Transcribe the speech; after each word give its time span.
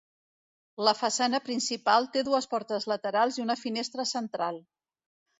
La 0.85 0.93
façana 0.99 1.39
principal 1.49 2.07
té 2.15 2.23
dues 2.29 2.49
portes 2.53 2.87
laterals 2.93 3.37
i 3.41 3.43
una 3.43 3.57
finestra 3.65 4.07
central. 4.13 4.59